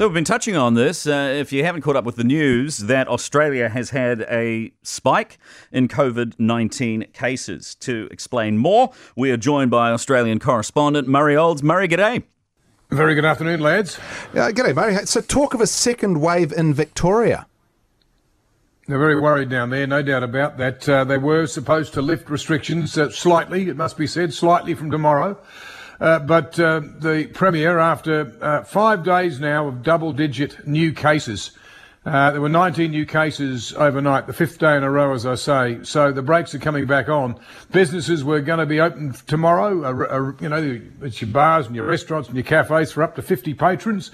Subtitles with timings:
[0.00, 1.06] So we've been touching on this.
[1.06, 5.36] Uh, if you haven't caught up with the news, that Australia has had a spike
[5.72, 7.74] in COVID 19 cases.
[7.80, 11.62] To explain more, we are joined by Australian correspondent Murray Olds.
[11.62, 12.22] Murray, g'day.
[12.88, 13.98] Very good afternoon, lads.
[14.32, 15.04] Uh, g'day, Murray.
[15.04, 17.46] So, talk of a second wave in Victoria.
[18.88, 20.88] They're very worried down there, no doubt about that.
[20.88, 24.90] Uh, they were supposed to lift restrictions uh, slightly, it must be said, slightly from
[24.90, 25.36] tomorrow.
[26.00, 31.50] Uh, but uh, the Premier, after uh, five days now of double digit new cases,
[32.06, 35.34] uh, there were 19 new cases overnight, the fifth day in a row, as I
[35.34, 35.80] say.
[35.82, 37.38] So the brakes are coming back on.
[37.70, 39.84] Businesses were going to be open tomorrow.
[39.84, 43.16] Uh, uh, you know, it's your bars and your restaurants and your cafes for up
[43.16, 44.10] to 50 patrons.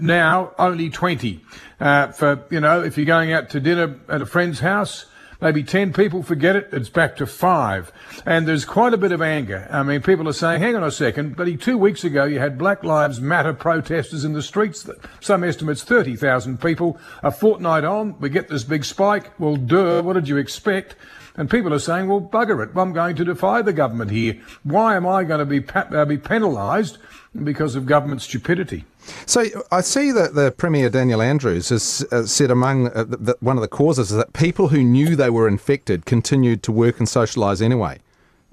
[0.00, 1.44] now only 20.
[1.78, 5.04] for you know, if you're going out to dinner at a friend's house
[5.40, 7.92] maybe 10 people forget it, it's back to five.
[8.24, 9.68] And there's quite a bit of anger.
[9.70, 12.58] I mean, people are saying, hang on a second, but two weeks ago you had
[12.58, 14.88] Black Lives Matter protesters in the streets,
[15.20, 16.98] some estimates 30,000 people.
[17.22, 19.38] A fortnight on, we get this big spike.
[19.38, 20.96] Well, duh, what did you expect?
[21.36, 24.40] And people are saying, well, bugger it, I'm going to defy the government here.
[24.62, 26.98] Why am I going to be, uh, be penalised
[27.44, 28.84] because of government stupidity?
[29.26, 33.56] So I see that the Premier Daniel Andrews has uh, said among uh, the, one
[33.56, 37.06] of the causes is that people who knew they were infected continued to work and
[37.06, 38.00] socialise anyway.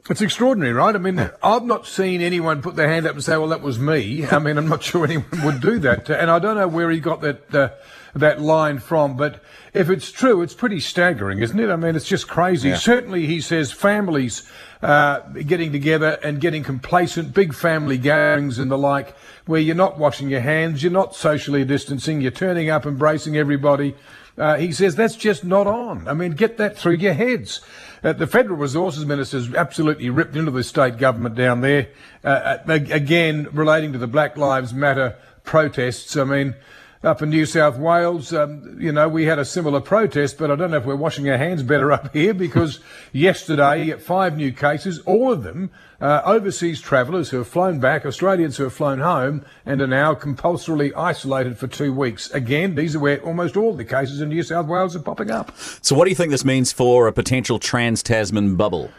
[0.09, 0.93] It's extraordinary, right?
[0.93, 3.79] I mean, I've not seen anyone put their hand up and say, "Well, that was
[3.79, 6.91] me." I mean, I'm not sure anyone would do that, and I don't know where
[6.91, 7.69] he got that uh,
[8.15, 9.17] that line from.
[9.17, 9.41] But
[9.73, 11.69] if it's true, it's pretty staggering, isn't it?
[11.69, 12.69] I mean, it's just crazy.
[12.69, 12.75] Yeah.
[12.75, 14.43] Certainly, he says families
[14.81, 19.97] uh, getting together and getting complacent, big family gatherings and the like, where you're not
[19.97, 23.95] washing your hands, you're not socially distancing, you're turning up, embracing everybody.
[24.37, 26.07] Uh, he says that's just not on.
[26.07, 27.61] I mean, get that through your heads.
[28.03, 31.89] Uh, the federal resources minister's absolutely ripped into the state government down there.
[32.23, 36.17] Uh, uh again, relating to the Black Lives Matter protests.
[36.17, 36.55] I mean,
[37.03, 40.55] up in New South Wales, um, you know, we had a similar protest, but I
[40.55, 42.79] don't know if we're washing our hands better up here because
[43.11, 48.57] yesterday, five new cases, all of them uh, overseas travellers who have flown back, Australians
[48.57, 52.29] who have flown home and are now compulsorily isolated for two weeks.
[52.31, 55.53] Again, these are where almost all the cases in New South Wales are popping up.
[55.81, 58.91] So, what do you think this means for a potential trans Tasman bubble?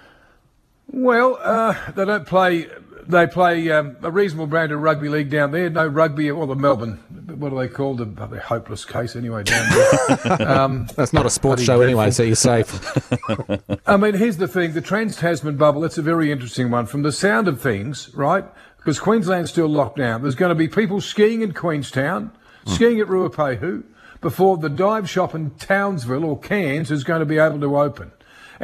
[0.89, 2.69] Well, uh, they don't play
[3.07, 5.69] they play um, a reasonable brand of rugby league down there.
[5.71, 6.99] No rugby, or the Melbourne,
[7.39, 7.99] what are they called?
[7.99, 10.41] The, the hopeless case anyway down there.
[10.55, 12.01] Um, That's not a sports show dreadful.
[12.01, 12.69] anyway, so you're safe.
[13.87, 15.81] I mean, here's the thing: the Trans Tasman bubble.
[15.81, 16.87] That's a very interesting one.
[16.87, 18.45] From the sound of things, right?
[18.77, 20.23] Because Queensland's still locked down.
[20.23, 22.33] There's going to be people skiing in Queenstown,
[22.67, 22.75] mm.
[22.75, 23.85] skiing at Ruapehu,
[24.21, 28.13] before the dive shop in Townsville or Cairns is going to be able to open.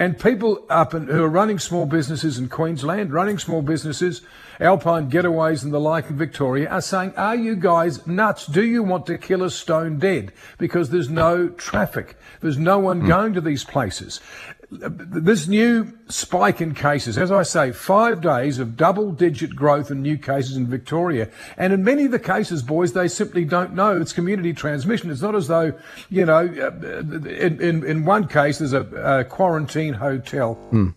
[0.00, 4.22] And people up in, who are running small businesses in Queensland, running small businesses,
[4.58, 8.46] Alpine Getaways and the like in Victoria, are saying, are you guys nuts?
[8.46, 10.32] Do you want to kill us stone dead?
[10.56, 12.16] Because there's no traffic.
[12.40, 13.08] There's no one mm.
[13.08, 14.22] going to these places
[14.70, 20.00] this new spike in cases, as I say, five days of double digit growth in
[20.03, 21.28] new cases in Victoria.
[21.56, 25.10] And in many of the cases, boys, they simply don't know it's community transmission.
[25.10, 25.72] It's not as though,
[26.09, 30.59] you know, in, in, in one case, there's a, a quarantine hotel.
[30.70, 30.94] Mm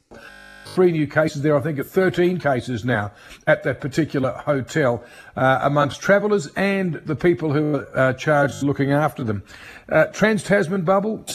[0.73, 1.55] three new cases there.
[1.55, 3.11] I think at 13 cases now
[3.47, 5.03] at that particular hotel
[5.35, 9.43] uh, amongst travellers and the people who are uh, charged looking after them.
[9.89, 11.25] Uh, Trans Tasman bubble,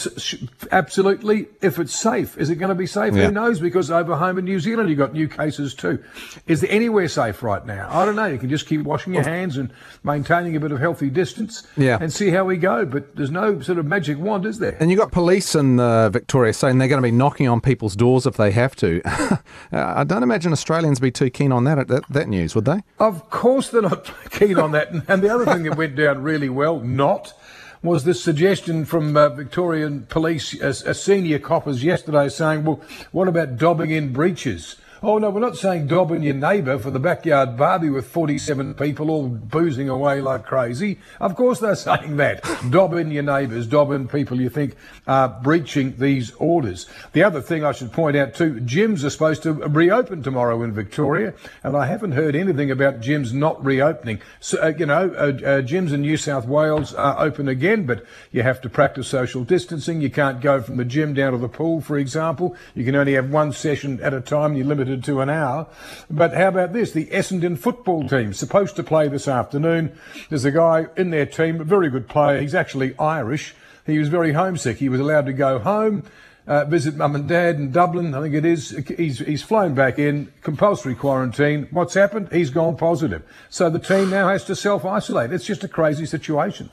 [0.71, 1.47] absolutely.
[1.61, 3.15] If it's safe, is it going to be safe?
[3.15, 3.27] Yeah.
[3.27, 3.59] Who knows?
[3.59, 6.03] Because over home in New Zealand, you've got new cases too.
[6.47, 7.87] Is there anywhere safe right now?
[7.91, 8.25] I don't know.
[8.25, 9.71] You can just keep washing your hands and
[10.03, 11.99] maintaining a bit of healthy distance yeah.
[12.01, 12.85] and see how we go.
[12.85, 14.75] But there's no sort of magic wand, is there?
[14.79, 17.95] And you've got police in uh, Victoria saying they're going to be knocking on people's
[17.95, 19.01] doors if they have to.
[19.71, 22.81] I don't imagine Australians be too keen on that, that, that news, would they?
[22.99, 24.91] Of course they're not keen on that.
[25.07, 27.33] And the other thing that went down really well, not
[27.81, 32.81] was this suggestion from uh, Victorian police, a senior coppers yesterday saying, well,
[33.11, 34.75] what about dobbing in breaches?
[35.01, 39.09] Oh, no, we're not saying dobbing your neighbour for the backyard barbie with 47 people
[39.09, 40.99] all boozing away like crazy.
[41.21, 42.43] Of course they're saying that.
[42.69, 44.75] dobbing your neighbours, dobbing people you think
[45.07, 46.85] are breaching these orders.
[47.13, 50.73] The other thing I should point out too, gyms are supposed to reopen tomorrow in
[50.73, 54.19] Victoria, and I haven't heard anything about gyms not reopening.
[54.41, 58.05] So, uh, you know, uh, uh, gyms in New South Wales are open again, but
[58.33, 60.01] you have to practice social distancing.
[60.01, 62.57] You can't go from the gym down to the pool, for example.
[62.75, 64.57] You can only have one session at a time.
[64.57, 65.67] You're limited limited to an hour.
[66.09, 66.91] But how about this?
[66.91, 69.95] The Essendon football team supposed to play this afternoon.
[70.29, 72.41] There's a guy in their team, a very good player.
[72.41, 73.53] He's actually Irish.
[73.85, 74.77] He was very homesick.
[74.77, 76.03] He was allowed to go home.
[76.47, 78.71] uh, visit mum and dad in Dublin, I think it is.
[78.97, 81.67] He's, he's flown back in, compulsory quarantine.
[81.69, 82.29] What's happened?
[82.31, 83.21] He's gone positive.
[83.49, 85.31] So the team now has to self isolate.
[85.31, 86.71] It's just a crazy situation.